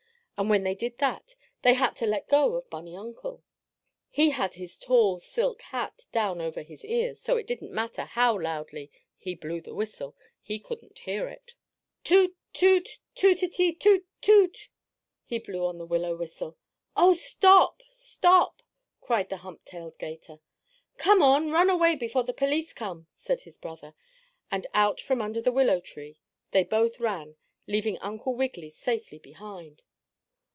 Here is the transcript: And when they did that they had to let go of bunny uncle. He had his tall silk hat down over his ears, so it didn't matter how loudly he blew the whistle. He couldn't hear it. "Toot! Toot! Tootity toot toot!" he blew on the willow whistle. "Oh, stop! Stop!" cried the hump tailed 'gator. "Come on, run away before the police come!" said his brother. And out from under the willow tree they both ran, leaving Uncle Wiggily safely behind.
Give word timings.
And 0.37 0.49
when 0.49 0.63
they 0.63 0.73
did 0.73 0.97
that 0.97 1.35
they 1.61 1.75
had 1.75 1.95
to 1.97 2.07
let 2.07 2.27
go 2.27 2.55
of 2.55 2.67
bunny 2.71 2.97
uncle. 2.97 3.43
He 4.09 4.31
had 4.31 4.55
his 4.55 4.79
tall 4.79 5.19
silk 5.19 5.61
hat 5.61 6.07
down 6.11 6.41
over 6.41 6.63
his 6.63 6.83
ears, 6.83 7.19
so 7.21 7.37
it 7.37 7.45
didn't 7.45 7.71
matter 7.71 8.05
how 8.05 8.39
loudly 8.41 8.89
he 9.19 9.35
blew 9.35 9.61
the 9.61 9.75
whistle. 9.75 10.15
He 10.41 10.57
couldn't 10.57 10.97
hear 10.97 11.27
it. 11.27 11.53
"Toot! 12.03 12.35
Toot! 12.53 12.89
Tootity 13.13 13.79
toot 13.79 14.03
toot!" 14.19 14.69
he 15.27 15.37
blew 15.37 15.63
on 15.63 15.77
the 15.77 15.85
willow 15.85 16.15
whistle. 16.15 16.57
"Oh, 16.97 17.13
stop! 17.13 17.83
Stop!" 17.91 18.63
cried 18.99 19.29
the 19.29 19.37
hump 19.45 19.63
tailed 19.63 19.99
'gator. 19.99 20.39
"Come 20.97 21.21
on, 21.21 21.51
run 21.51 21.69
away 21.69 21.95
before 21.95 22.23
the 22.23 22.33
police 22.33 22.73
come!" 22.73 23.05
said 23.13 23.41
his 23.41 23.59
brother. 23.59 23.93
And 24.49 24.65
out 24.73 24.99
from 24.99 25.21
under 25.21 25.39
the 25.39 25.51
willow 25.51 25.79
tree 25.79 26.19
they 26.49 26.63
both 26.63 26.99
ran, 26.99 27.35
leaving 27.67 27.99
Uncle 27.99 28.33
Wiggily 28.33 28.71
safely 28.71 29.19
behind. 29.19 29.83